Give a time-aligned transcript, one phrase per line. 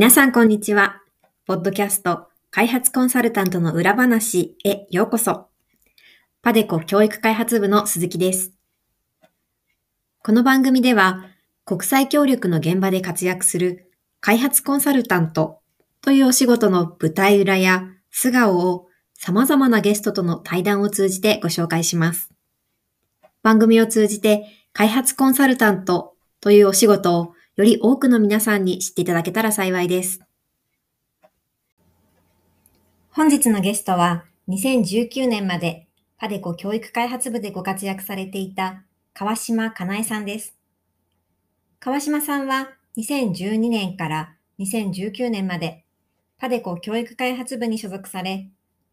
[0.00, 1.02] 皆さんこんにちは。
[1.44, 5.48] ポッドキャスト開発コンサルタントの裏話へようこそ。
[6.40, 8.50] パデコ教育開発部の鈴木です。
[10.22, 11.26] この番組では、
[11.66, 13.92] 国際協力の現場で活躍する
[14.22, 15.60] 開発コンサルタント
[16.00, 22.30] というお仕事の舞台裏や素顔を様々なゲストとの対談を通じてご紹介します。
[23.42, 30.20] 番組を通じて開発コンサルタントというお仕事をより多くの皆さんに知っていただけたら幸いです。
[33.10, 40.54] 本日のゲストは2019年までパデコ教育開発部でご活躍されていた川島かなえさんです。
[41.80, 45.84] 川島さんは2012年から2019年まで
[46.38, 48.48] パデコ教育開発部に所属され、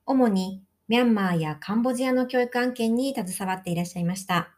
[0.06, 4.57] 主にミャンマーやカンボジアの教育案件に携わっていらっしゃいました。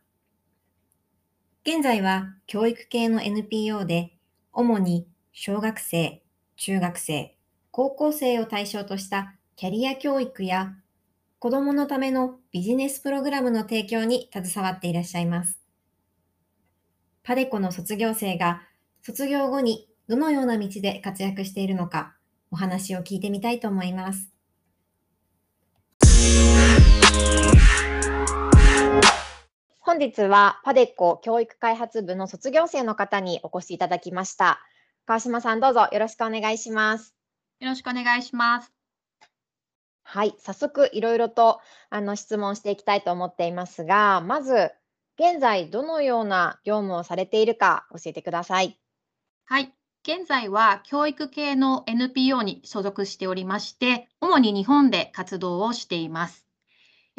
[1.65, 4.13] 現在は教育系の NPO で、
[4.53, 6.23] 主に小学生、
[6.55, 7.35] 中学生、
[7.71, 10.73] 高校生を対象としたキャリア教育や
[11.37, 15.59] 子供のためのビジネスプログラムの提供に携わっていらっしゃいます。
[17.23, 18.61] パデコの卒業生が
[19.01, 22.15] 卒業後にどのような道で活躍しているのか
[22.51, 24.31] お話を聞いてみたいと思います。
[29.89, 34.59] 本日はパデコ教育開発部の卒業生の方にお越しいただきました。
[35.07, 37.15] 川島さんどうぞよろしくお願いします。
[37.59, 38.71] よろしくお願いします。
[40.03, 44.69] はい、早速いろいろとあの質問していきたいと思っていますが、まず
[45.17, 48.79] 現在どのような業務をされているか教えてください。
[49.45, 49.73] はい、
[50.03, 56.48] 現在は教育系の NPO に所属しておりまして、主に日本で活動をしています。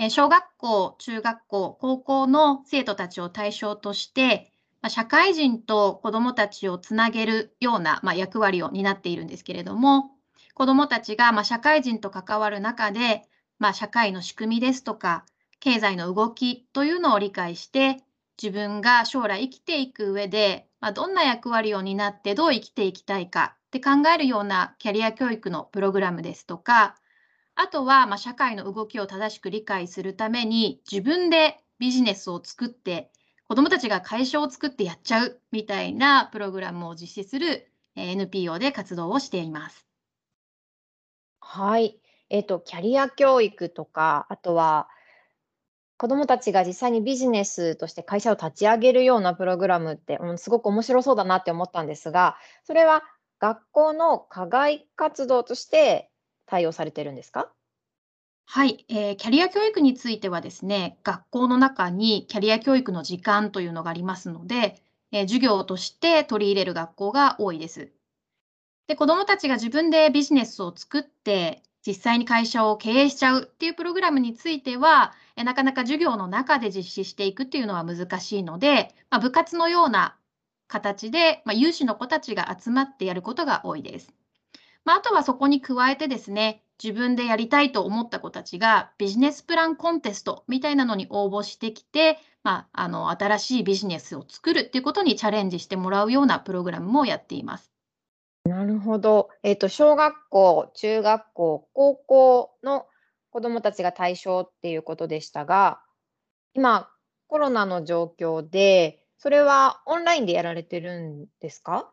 [0.08, 4.50] 小学校、中学校、高校の生徒たちを対象として、
[4.88, 10.12] 社会人と子どもたちをつなげるような役割を担っているんですけれども、
[10.54, 13.28] 子どもたちが、ま社会人と関わる中で、
[13.58, 15.26] ま社会の仕組みですとか、
[15.58, 17.98] 経済の動きというのを理解して、
[18.42, 26.96] 自分が将来生きていく上で、まどんな役割を担ってどう生きていきたいかって考えるようなキャリア教育のプログラムですとか、
[27.62, 33.12] あとは、ま社会の動きを正しく理解するために、自分でビジネスを作って、
[33.48, 39.86] 子どもたちが会社を作ってやっちゃうみたいなプログラムを実施する NPO で活動をしています。
[41.40, 42.00] はい。
[42.30, 44.88] えっと、キャリア教育とか、あとは、
[45.98, 53.02] 子供たちが実際にビジネスとして会社を立ち上げるようなプログラムって、うん、すごく面白そうだなって思ったんですが、それは
[53.38, 56.09] 学校の課外活動として
[56.50, 57.48] 対応されてるんですか？
[58.44, 67.92] はい、えー、キャリア教育についてはですね、学校の中にキャリア教育の時間というのがありますので、えー、授業として取り入れる学校が多いです。
[68.88, 80.16] で、子どもたちが自分でビジネスを作って、実際に会社を経営しちゃうっていうプログラムについては、えなかなか授業の中で実施していくっていうのは難しいので、まあ、部活のような
[80.66, 84.12] 形で、まあ、有志の子たちが集まってやることが多いです。
[84.84, 97.70] まあ、あとはそこに加えてですね、自分でやりたいと思った子たちがビジネスプランコンテストみたいなのに応募してきて、まあ、あの新しいビジネスを作るっていうことにチャレンジしてもらうようなプログラムもやっています。
[98.44, 99.28] なるほど。
[99.42, 102.86] えっと、小学校、中学校、高校の
[103.30, 105.82] 子どもたちが対象っていうことでしたが、
[106.54, 106.88] 今、
[107.28, 111.92] コロナの状況で、それはオンラインでやられてるんですか？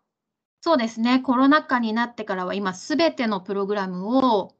[0.67, 1.21] そうですね。
[1.21, 4.53] コロナ禍になってからは、今すべてのプログラムを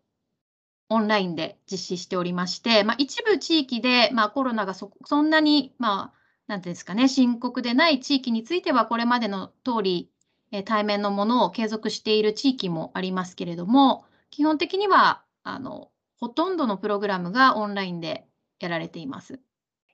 [0.88, 10.10] オンラインで実施しておりまして、ま、一部地域で、まあ、コロナがそそんなに、まあ、なんていうんですかね、深刻でない地域については、これまでの通り
[10.54, 18.26] え対面のものを継続している地域もありますけれども、基本的にはあのほとんどのプログラムがオンラインで
[18.62, 19.42] やられています。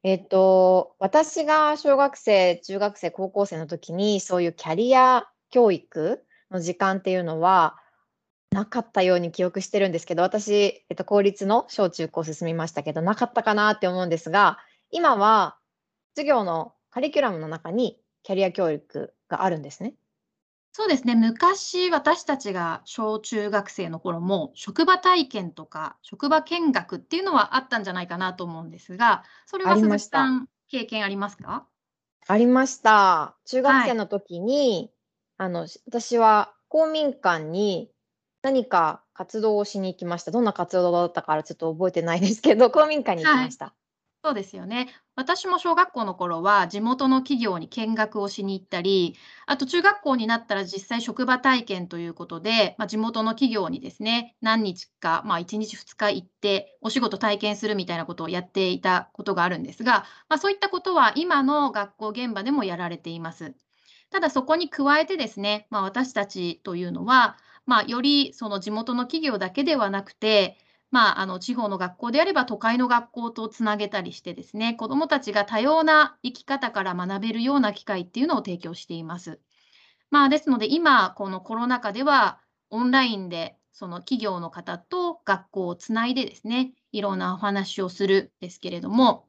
[0.03, 7.77] えっと、私が小学生、中学生、高校生の時に、そういうキャリア教育の時間っていうのは
[8.51, 10.51] なかったように記憶してるんですけど、私、
[10.89, 14.57] えっと、公立の小中高進みましたけど、なかったかなって思うんですが、
[14.89, 15.57] 今は
[16.15, 19.93] 授業のカリキュラムの中にキャリア教育があるんですね。
[20.75, 21.13] そうですね。
[21.13, 29.87] 昔、私たちが小中学生の頃も、職場体験とか、職場見学っていうのはあったんじゃないかなと思うんですが、それは鈴。
[29.87, 31.67] 木さん、経験ありますか？
[32.27, 33.35] ありました。
[33.45, 33.89] 中学はい。
[33.89, 34.92] 生の時に、
[35.43, 37.91] あの、し私は公民館に
[38.41, 40.31] 何か活動をしに行きました。
[40.31, 43.45] どんな活動だったかちょっと覚えてないですけど、 公民館に行きはい。
[43.45, 43.75] ました。
[44.23, 44.87] そうですよね。
[45.15, 49.17] 私も小学校の頃は、地元の企業に見学をしに行ったり、
[49.47, 63.55] あと中学校になったら実際職場体験ということで、まあ、地元の企業にですね、何日か、まあ、1日2日行って、お仕事体験するみたいなことをやっていたことがあるんですが、まあ、そういったことは今の学校現場でもやられています。
[64.13, 70.55] ただそこに加えてですね、まあ、私たちというのは、まあ、よりその地元の企業だけではなくて、
[70.91, 79.39] まあ、あの地方の学校であれば都会の学校とつなげたりしてですね、子どもたちが多様な生き方から学べるような機会っていうのを提供しています。
[80.11, 82.39] まあ、ですので今このコロナ禍では
[82.69, 89.25] オンラインでその企業の方と学校をつないでですね、いろんなお話をするですけれども、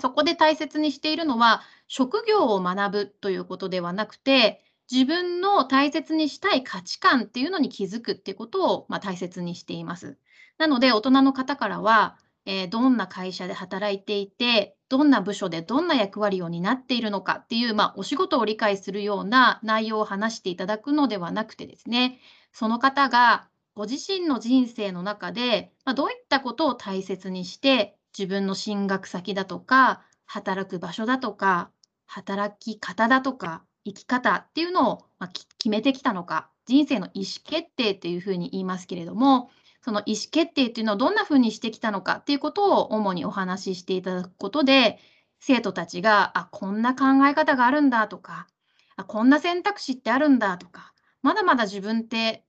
[0.00, 10.18] そこで大切にしているのは、職業を学ぶということではなくて、自分の大切にしたい価値観っていうのに気づくっていうことを、まあ、大切にしています。
[10.58, 22.20] なので、大人の方からは、えーどんな会社で働いていて、どんな部署でどんな役割を担っているのかっていう、まあ、お仕事を理解するような内容を話していただくのではなくてですね、
[22.52, 31.70] その方がご自身の人生の中で、まあ、どういったことを大切にして、自分の進学先だとか、働く場所だとか、
[32.06, 39.50] 働き方だとか、生き方っていうのを、まあ、決めてきたのか、人生の意思決定っていうふうに言いますけれども、
[39.82, 44.98] その意思決定っていうのをどんなふうにしてきたのかっていうことを主にお話ししていただくことで、
[45.38, 48.48] 生徒たちが、あ、こんな考え方があるんだとか、
[48.96, 50.92] あ、こんな選択肢ってあるんだとか、
[51.22, 52.44] まだまだ自分って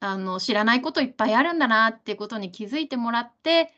[0.00, 3.72] あの知らないこといっぱいあるんだなっていうことに気づいてもらって、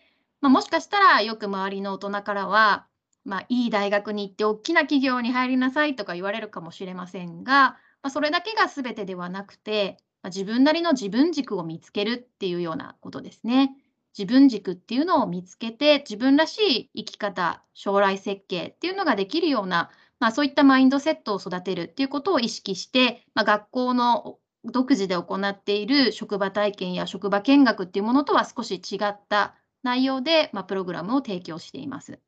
[0.44, 2.86] まあ、もしかしたらよく周りの大人からは、
[3.24, 13.74] まあ、いい大学に行って大きな企業に入りなさいとか言われるかもしれませんが、まあ、それだけが全てではなくて、まあ、自分なりの自分軸を見つけるっていうようなことですね。
[14.18, 19.88] 自分軸っていうのを見つけて、自分らしい生き方、将来設計っていうのができるような、
[20.20, 24.36] まあ、そういったマインドセットを育てるっていうことを意識して、まあ、学校の
[24.66, 32.18] 独自で行っている職場体験や職場見学っていうものとは少し違った内容で、まあ、プログラムを提供しています。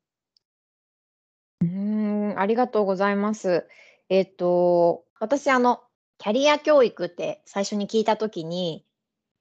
[1.61, 1.67] うー
[2.35, 3.67] ん、ありがとうございます。
[4.09, 5.81] えっと、私、あの、
[6.19, 8.85] キャリア教育って最初に聞いたときに、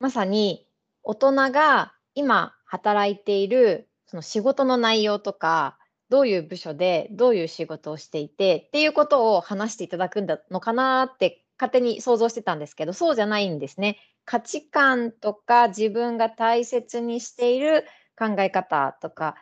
[0.00, 0.66] まさに
[1.02, 5.78] 大人が今働いているその仕事の内容とか、
[6.08, 13.98] どういう部署でどういう仕事をしていてっていうことを話していただくんだのかなって勝手に想像してたんですけど、そうじゃないんですね。
[14.24, 17.84] 価値観とか自分が大切にしている
[18.18, 19.36] 考え方とか、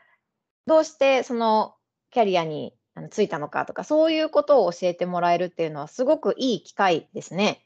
[0.66, 1.74] どうしてその
[2.10, 7.64] キャリアにあの就いたのかとか、そういうことを教えてもらえるっていうのはすごくいい機会ですね。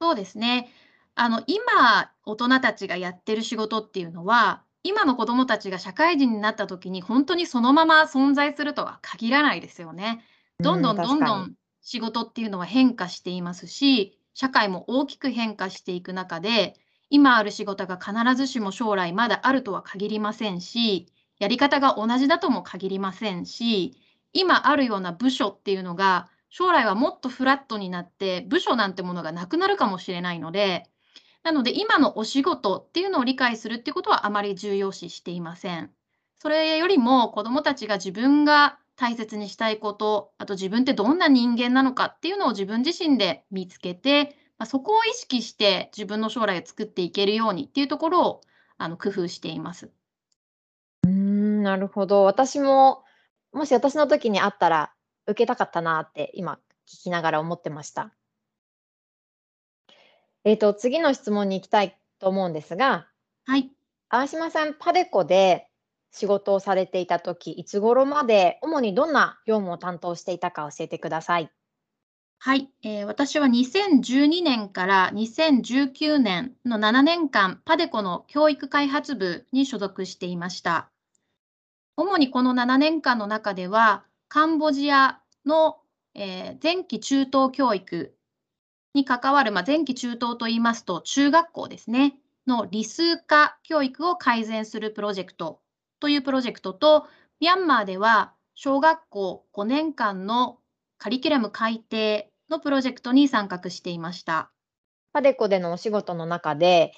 [0.00, 0.70] そうですね。
[1.14, 10.24] あの、今、大人たちがやってる仕事っていうのは、今の子どもたちが社会人になった時に本当にそのまま存在するとは限らないですよね。
[10.58, 11.14] どんどうん、んど。
[11.14, 16.74] んどん仕事っていうのは変化していますし、社会も大きく変化していく中で、
[17.14, 21.06] 今ある仕事が必ずしも将来まだあるとは限りませんし、
[21.38, 23.96] やり方が同じだとも限りませんし、
[24.32, 30.90] 今あるような部署っていうのが、将来はもっとフラットになって、部署なんてものがなくなるかもしれないので、
[31.44, 35.92] なので今のお仕事っていうのを理解するってことはあまり重要視していません。
[36.40, 48.40] それよりも子どもたちが自分が大切にしたいこと、あと自分ってどんな人間なのかっていうのを自分自身で見つけて、まあ、そこを意識して自分の将来を作っていけるようにっていうところを
[48.78, 49.90] あの工夫しています。
[51.04, 52.24] うーん、なるほど。
[52.24, 53.04] 私も、
[53.52, 54.92] もし私の時にあったら
[55.26, 56.58] 受けたかったなって今
[56.88, 58.12] 聞きながら思ってました。
[60.44, 63.08] えっと、次の質問に行きたいと思うんですが、
[63.46, 63.70] はい。
[64.08, 65.68] 淡島さん、パデコで
[66.10, 71.50] 仕事をされていた時、いつ頃まで主にどんな業務を担当していたか教えてください。
[72.46, 80.90] はい、えー私は2012年から2019年の7年間、パデコの教育開発部に所属していました。
[81.96, 85.78] 主にこの7年間の中では、カンボジアの、
[86.12, 88.14] えー前期中等教育
[88.92, 95.62] に関わる、まあ、前期中等といいますと、中学校ですね、の理数化教育を改善するプロジェクト
[95.98, 97.06] というプロジェクトと、
[97.40, 100.58] ミャンマーでは小学校5年間の
[100.98, 104.50] カリキュラム改定のプロジェクトに参画していました。
[105.12, 106.92] パデコでのお仕事の中で、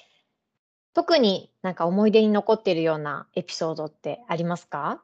[0.93, 5.03] 特になんか思い出に残っているようなエピソードってありますか？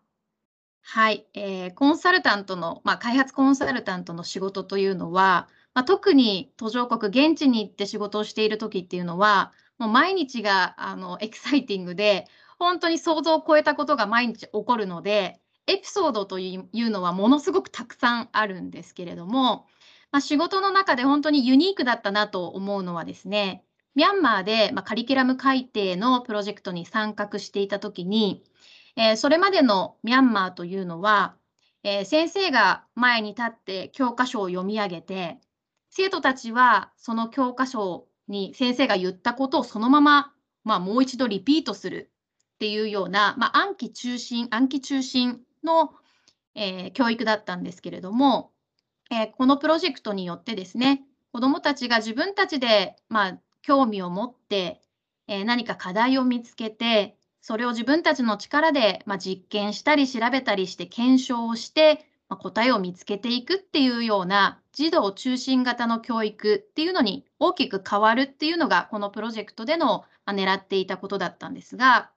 [0.81, 12.27] はい、えー、コンサルタントの、まあ、開発コンサルタントの仕事というのは、まあ、特に途上国、現地に行って仕事をしている時っていうのは、もう毎日があのエキサイティングで、
[12.59, 19.65] 本当に想像を超えたことが毎日起こるので、エピソードというのはものすごくたくさんあるんですけれども、
[20.13, 23.65] まあ、仕事の中で本当にユニークだったなと思うのはですね、
[23.95, 28.43] ミャンマーで、まあ、カリキュラム改定のプロジェクトに参画していたときに、
[28.95, 31.35] えー、それまでのミャンマーというのは、
[31.81, 35.39] えー、先生が前に立って教科書を読み上げて、
[35.89, 40.31] 生徒たちはその教科書に先生が言ったことをそのまま、
[40.63, 42.11] まあ、もう一度リピートする
[42.53, 45.91] っていうような、まあ、暗記中心、暗記中心の、
[46.53, 48.52] えー、教育だったんですけれども、
[49.13, 54.81] えー、このプロジェクトによってですね、子どもたちが自分たちで、まあ、興味を持って、
[55.27, 72.09] えー、何か課題を見つけて、それを自分たちの力で、まあ、実験したり調べたりして検証をして、まあ、答えを見つけていくっていうような児童中心型の教育っていうのに大きく変わるっていうのがこのプロジェクトでの、まあ、狙っていたことだったんですが、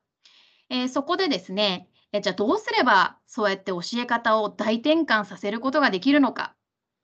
[0.70, 6.55] えー、そこでですね、えじゃあどうすればそうやって教え方を大転換させることができるのか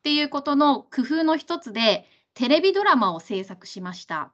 [0.03, 4.33] っていうことの工夫の一つでテレビドラマを制作しました。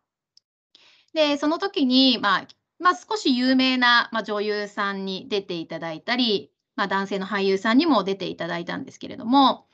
[1.12, 2.46] で、その時に、まあ、
[2.78, 9.66] まあ、少し有名な、まあ、女優さんに出ていただいたり、まあ、男性の俳優さんにも出ていただいたんですけれども、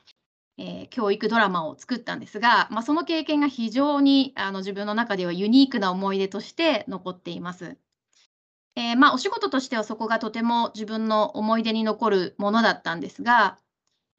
[0.57, 7.77] えー、教育ドラマを作ったんですが、まあ、その経験が非常にあの自分の中ではユニークな思い出として残っています。
[8.75, 13.57] えー、まあ、お仕事としてはそこがとても自分の思い出に残るものだったんですが、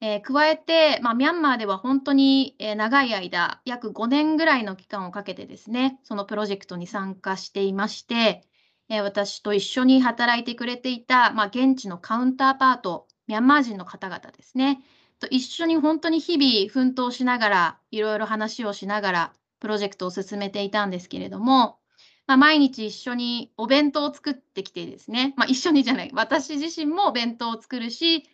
[0.00, 8.42] えー、加えて、まあ、ミャンマーでは本当に、え長い間、約5年ぐらいの期間をかけてですね、そのプロジェクトに参加していまして、
[8.88, 14.80] え私と一緒に働いてくれていた、まあ、現地のカウンターパート、ミャンマー人の方々ですね、
[15.18, 21.78] と一緒に本当に日々奮闘しながら、いろいろ話をしながら、プロジェクトを進めていたんですけれども、
[22.26, 28.28] まあ、毎日一緒にお弁当を作ってきてですね、まあ、一緒にじゃない、私自身もお弁当を作るし、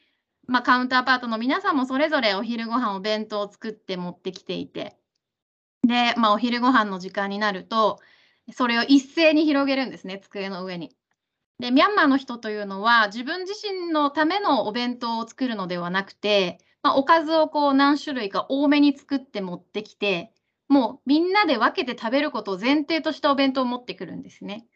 [0.46, 4.96] まあ、カウンターパートの皆さんもそれぞれお昼ご飯お弁当を作って持ってきていて、
[5.86, 8.00] で、まあ、お昼ご飯の時間になると、
[8.52, 10.96] それを一斉に広げるんですね、机の上に。
[11.58, 20.32] で、ミャンマーの人というのは、自分自身のためのお弁当を作るのではなくて、まあ、おかずをこう何種類か多めに作って持ってきて、
[20.68, 24.66] もうみんなで分けて食べることを前提としたお弁当を持ってくるんですね。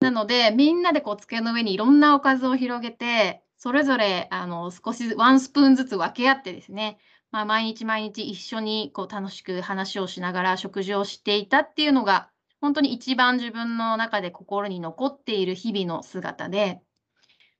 [0.00, 6.98] なので、みんなでこう机の上にいろんなおかずを広げて、それぞれあの少しワンスプーンずつ分け合ってですね、
[7.30, 16.80] まあ、毎日毎日一緒にこう楽しく話をしながら食事をしていたっていうのが、本当に一番自分の中で心に残っている日々の姿で、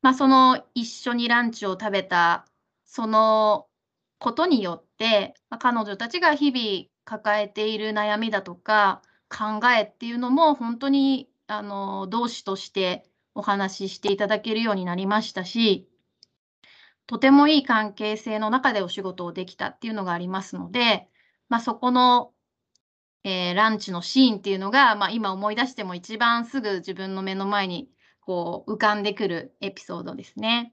[0.03, 2.47] まあ、その一緒にランチを食べた
[2.85, 3.67] その
[4.19, 13.05] ことによって、まあ、彼女たちが日々抱えている悩みだとか考えっていうのも本当にあの同志として
[13.37, 15.89] お話ししていただけるようになりましたし、
[17.07, 21.07] とてもいい関係性の中でお仕事をできたっていうのがありますので、
[21.49, 22.33] まあ、そこの、
[23.23, 27.89] えー、ランチのシーンっていうのが、まあ、今思い出しても一番すぐ自分の目の前に
[28.21, 30.73] こう浮かんでくるエピソードですね。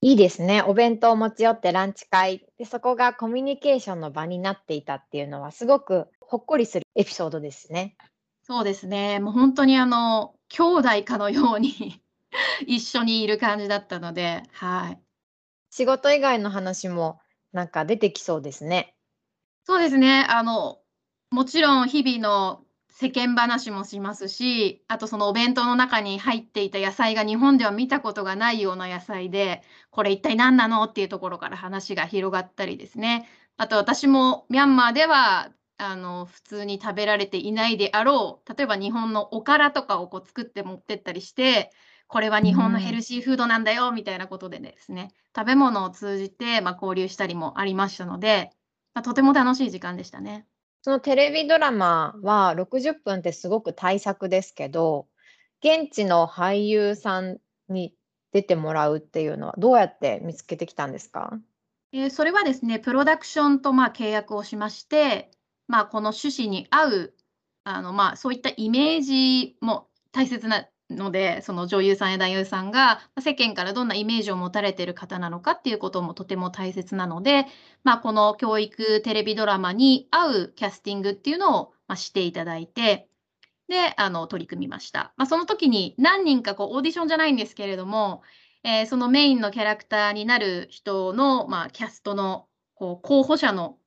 [0.00, 0.62] いいですね。
[0.62, 7.96] お弁当を持ち寄ってランチ会で、そこがコミュニケーションの場になっていたっていうのは、すごくほっこりするエピソードですね。
[8.42, 9.18] そうですね。
[9.18, 12.02] もう本当にあの、兄弟かのように
[12.66, 15.00] 一緒にいる感じだったので、はい。
[15.70, 17.20] 仕事以外の話も
[17.52, 18.94] なんか出てきそうですね。
[19.64, 20.26] そうですね。
[20.28, 20.80] あの、
[21.30, 33.28] もちろん日々の世間話もしますし、あとそのお弁当の中に入っていた野菜が日本では見たことがないような野菜で、これ一体何なのっていうところから話が広がったりですね。
[33.56, 41.70] あと私もミャンマーではあの普通に食べられていないであろう例えば日本のおからとかをこう作って持ってったりして
[42.08, 48.50] これは日本のヘルシーフードなんだよみたいなことでですね、食べ物を通じて、まあ、交流したりもありましたので、
[48.94, 50.46] まあ、とても楽しい時間でしたね。
[50.80, 55.06] そのテレビドラマは60分ってすごく大作ですけど
[55.62, 57.92] 現地の俳優さんに
[58.32, 61.38] 出てもらうっていうのはどうやって見つけてきたんですか？
[61.92, 65.30] えー、それはですね、プロダクションとまあ契約をしまして、
[65.68, 67.14] まあ、この趣旨に合う、
[67.64, 77.46] あのまあ、そういったイメージも大切なので、その女優さんや男優さんが世間からどんなイメージを持たれてる方なのかっていうこともとても大切なので、
[77.84, 83.08] まあ、この教育テレビドラマに合うキャスティングっていうのをまあ、していただいて、
[83.66, 85.12] で、あの、取り組みました。
[85.16, 88.22] まあ、その時に何人かこうオーディションじゃないんですけれども、
[88.62, 93.78] えー、そのメインのキャラクターになる人の、まあ、キャストのこう候補者の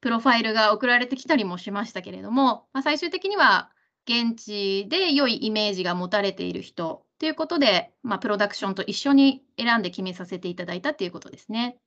[0.00, 3.70] プロファイルが送られてきたりもしましたけれども、まあ、最終的には
[4.08, 11.78] 現地で良いイメージが持たれている人ということで、まあ、プロダクションと一緒に選んで決めさせていただいたということですね。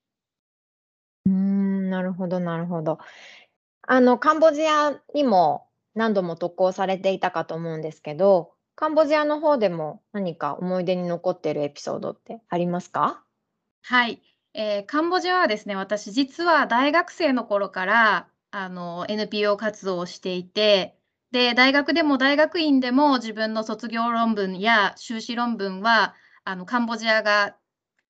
[1.26, 2.98] うーん、なるほどなるほど。
[3.84, 13.24] あの、カンボジアにも何度も渡航されていたかと思うんですけど、カンボジアの方でも何か思い出に残ってるエピソードってありますか？
[13.84, 14.22] はい、
[14.54, 20.98] えー、カンボジアはですね、私実は大学生の頃からあの NPO 活動をしていて、
[21.32, 27.56] で、大学でも大学院でも自分の卒業論文や修士論文はあのカンボジアが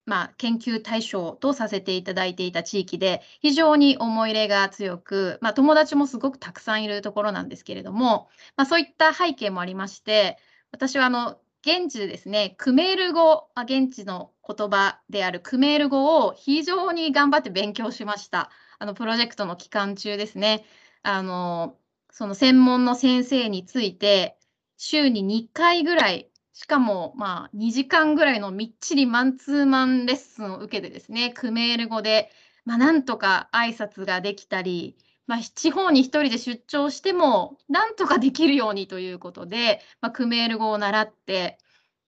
[0.10, 8.27] まあ、研究対象とさせていただいていた地域で、非常に思い入れが強く、まあ、友達もすごくたくさんいるところなんですけれども、
[8.58, 10.39] まあ、そういった背景もありまして、
[10.72, 18.49] 私はあの現地ですね、クメール語、現地の言葉であるクメール語を非常に頑張って勉強しました。
[18.79, 20.65] あのプロジェクトの期間中ですね。
[21.03, 21.77] あの
[22.11, 24.37] その専門の先生について、
[24.77, 32.31] 週に2回ぐらいしかも、まあ、2時間ぐらいのみっちりマンツーマンレッスンを受けてですね、クメール語で、
[32.65, 34.97] まあ、なんとか挨拶ができたり、
[35.29, 41.59] まあ、地方に1人で出張しても、なんとかできるようにということで、まあ、クメール語を習って、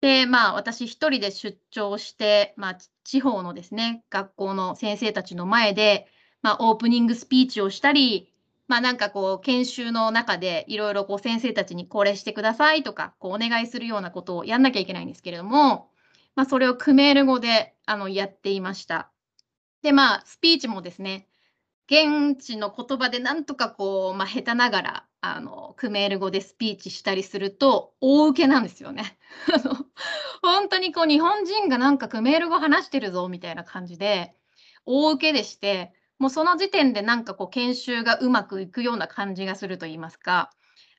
[0.01, 6.07] で、まあ、私1人で出張して、まあ、地方のですね、学校の先生たちの前で、
[6.43, 8.33] まあ、オープニングスピーチをしたり、
[8.69, 15.89] まあなんかこう研修の中でいろいろこう先生たちにこれしてくださいとかこうお願いするようなことをやんなきゃいけないんですけれども、
[16.37, 19.11] まあそれをクメール語であのやっていました。
[19.83, 21.28] でまあスピーチもですね、
[21.91, 29.19] 現地の言葉でなんとかこう、まあ、下手ながらあのクメール語でスピーチしたりすると大受けなんですよね。
[30.43, 34.37] 本当にこう日本人がなんかクメール語話してるぞみたいな感じで
[34.85, 40.51] 大受けでしてもうその時点でなんかこう研修がうまくいくような感じがすると言いますか、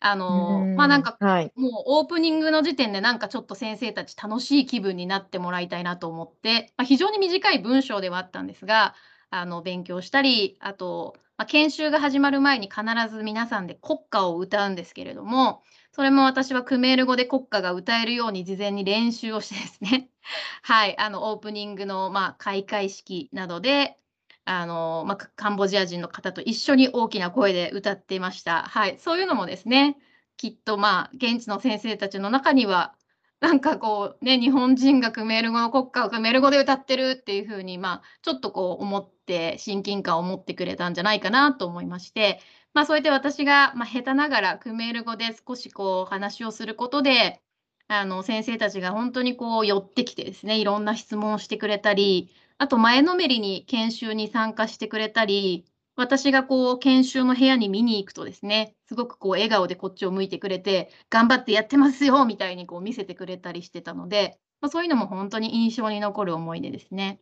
[0.02, 8.96] あのまあなんか、はい、もうオープニングの時点でなんかちょっと先生たち楽しい気分になってもらいたいなと思って、まあ、非常に短い文章ではあったんですが、
[9.30, 20.10] あの勉強したり、あと、まあ、研修が始まる前に必ず皆さんで国歌を歌うんですけれども、それも私はクメール語で国歌が歌えるように事前に練習をしてですね、
[20.64, 23.98] はい、あのオープニングのまあ開会式などで
[24.46, 28.64] あの、まあ、カンボジア人の方と一緒に大きな声で歌っていました。
[28.64, 29.98] はい、そういうのもですね、
[30.38, 32.96] きっとまあ現地の先生たちの中には
[33.40, 42.40] なんかこうね日本人がクメール語の国歌をクメール語で歌ってるっていうふうにまあちょっとこう思って親近感を持ってくれたんじゃないかなと思いまして、
[42.74, 47.42] まあ、そうやって私がまあ下手ながらクメール語で少しこう話をすることで
[47.88, 55.66] あの先生たちが本当にこう寄ってきてですねいろんな質問をしてくれたりあと前のめりに研修に参加してくれたり、
[56.00, 67.20] 私がこう研修の部屋に見に行くとですね、すごくこう笑顔でこっちを向いてくれて、頑張ってやってますよみたいにこう見せてくれたりしてたので、まあ、そういうのも本当に印象に残る思い出ですね。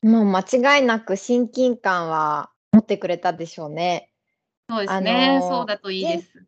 [0.00, 0.40] もう間
[0.78, 4.10] 違いなく親近感は持ってくれたでしょうね。
[4.70, 6.42] そうですね、そうだといいです。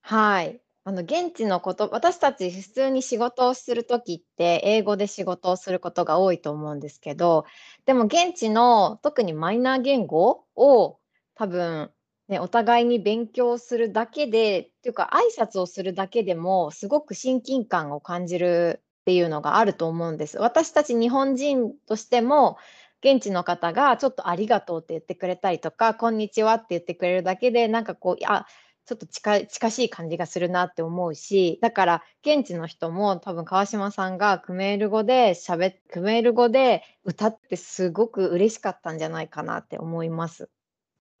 [0.00, 0.62] はい。
[0.84, 7.44] あの、現地のこと私たち普通に仕事をする時って、英語で仕事をすることが多いと思うんですけど、
[7.84, 10.98] でも現地の特にマイナー言語を
[11.34, 11.90] 多分、
[12.28, 20.38] ね、お互いに勉強するだけでっていうか、挨拶をするだけでも、すごく親近感を感じるっていうのがあると思うんです。
[20.38, 22.56] 私たち日本人としても、
[23.02, 28.46] 現地の方がちょっとありがとうって言ってくれたりとか、こんにちはって言ってくれるだけで、なんかこう、あ
[28.90, 40.50] ちょっと近近しい感じがするなって思うし、だから現地の人も多分川島さんがクメール語で喋っクメール語で歌ってすごく嬉しかったんじゃないかなって思います。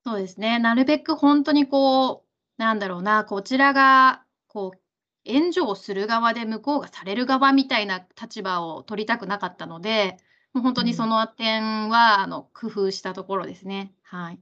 [0.04, 0.58] そうですね。
[0.58, 4.80] なるべく本当にこう、なんだろうな、こちらがこう
[5.24, 10.16] 援助をする側で向こうがされる側みたいな立場を取りたくなかったので、
[10.54, 13.94] もう本当にその点は、あの工夫したところですね。
[14.02, 14.40] はい。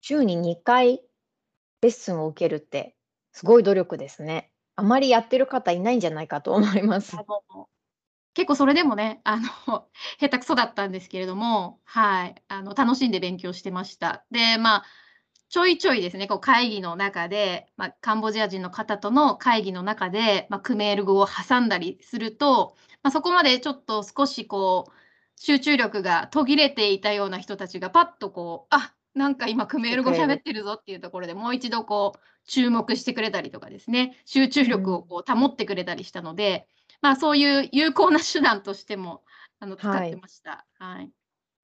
[0.00, 1.02] 週に2回
[1.84, 2.96] レッスンを受けるって
[3.32, 4.50] すごい努力ですね。
[4.74, 7.16] あまりやってる方いないんじゃないかと思います。
[8.32, 9.42] 結構それでもね、あの
[10.18, 14.24] 下手くそだったんですけれども、はい、あの楽しんで勉強してました。
[14.30, 14.84] で、まあ
[15.50, 24.92] ちょいちょいですね、こう会議の中で、まあ、カンボジア人の方との会議の中で、まあ、クメール語を挟んだりすると、まあ、そこまでちょっと少しこう
[25.36, 36.66] 集中力が途切れていたような人たちがパッとこう、あなんか今クメール語喋ってるぞっていうところでもう一度こう注目してくれたりとかですね、集中力をこう保ってくれたりしたので、
[37.00, 39.22] まあそういう有効な手段としても
[39.60, 40.66] あの使ってました。
[40.78, 41.10] はい。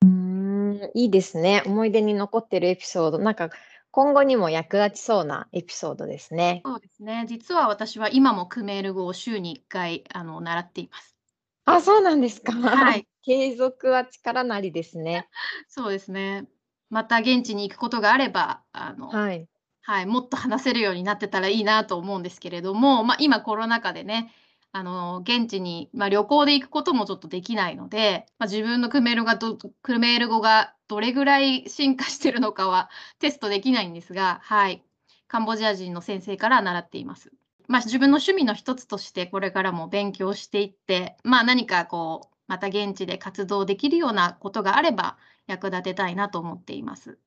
[0.03, 1.63] うーん、いいですね。
[1.67, 3.51] 思い出に残ってるエピソード、なんか
[3.91, 6.63] 今後にも役立ちそうなエピソードですね。
[6.65, 7.27] そうですね。
[7.29, 11.17] 実は私は今もクメール語を週に1回あの習っています。
[11.65, 12.53] あ、そうなんですか。
[12.53, 13.07] はい。
[13.23, 15.29] 継続は力なりですね。
[15.69, 16.47] そうですね。
[16.91, 19.47] また現地に行くことがあれば、あの、はい。
[19.83, 24.33] はい、もっと話せるようになってたらいいなと思うんですけれども、まあ、今コロナ禍でね、
[24.73, 34.85] あの、現地に、まあ、旅行で行くこともちょっとできないので、まあ、自分のクメールがどクメール語がどれぐらい進化してるのかはテストできないんですが、はい、
[35.27, 37.33] カンボジア人の先生から習っています。
[37.67, 45.19] まあ、自分の趣味の一つとしてこれからも勉強していって、まあ、何かこう、また現地で活動できるようなことがあれば
[45.51, 47.19] 役立てたいなと思っています。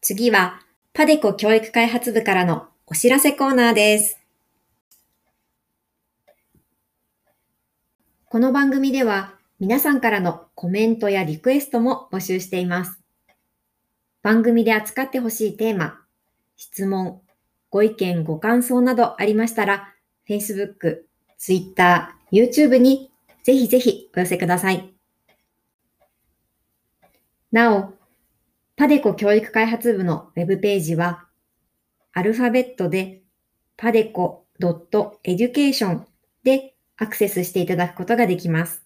[0.00, 0.60] 次は、
[0.92, 4.20] パデコ教育開発部からのお知らせコーナーです。
[8.26, 13.00] この番組では皆さんからのコメントやリクエストも募集しています。
[14.22, 16.00] 番組で扱ってほしいテーマ、
[16.56, 17.22] 質問、
[17.74, 19.92] ご意見、ご感想などありましたら、
[20.28, 21.06] Facebook、
[21.38, 23.10] Twitter、YouTube に
[23.42, 24.94] ぜひぜひお寄せください。
[27.50, 27.94] なお、
[28.76, 31.26] パデコ教育開発部のウェブページは、
[32.12, 33.22] アルファベットで
[33.76, 36.02] padeco.education
[36.44, 38.84] でアクセスしていただくことができます。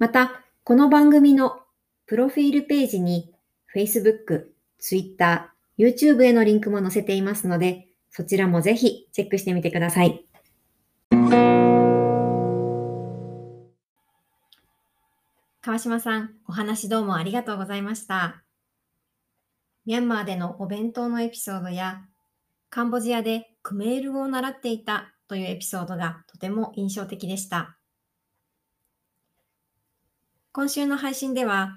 [0.00, 1.60] また、この番組の
[2.06, 3.32] プロフィールページに
[3.72, 4.46] Facebook、
[4.80, 10.24] Twitter、YouTube へのリンクも載せていますので、そちらもぜひチェックしてみてください。
[15.60, 18.42] 川島さん、お話どうもありがとうございました。
[19.84, 22.02] ミャンマーでのお弁当のエピソードや、
[22.70, 27.76] カンボジアでクメール語を習っていたというエピソードがとても印象的でした。
[30.52, 31.76] 今週の配信では、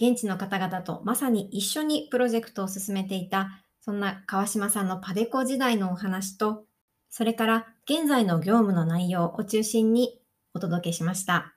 [0.00, 6.64] 現地の方々とまさに一緒にプロジェクトを進めていた、そんな川島さんのパデコ時代のお話と、
[7.10, 10.20] それから現在の業務の内容を中心に
[10.52, 11.54] お届けしました。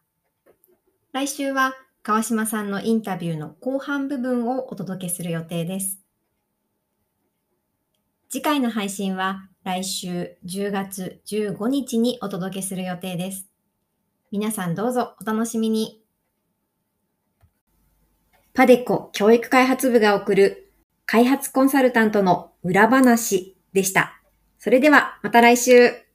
[1.13, 1.73] 来週は
[2.04, 6.00] 川島さんのインタビューの後半部分をお届けする予定です。
[8.30, 13.47] 次回の配信は来週10月15日にお届けする予定です。
[14.32, 16.07] 皆さんどうぞお楽しみに。
[18.58, 20.72] パデコ教育開発部が送る
[21.06, 24.20] 開発コンサルタントの裏話でした。
[24.58, 26.07] それではまた来週。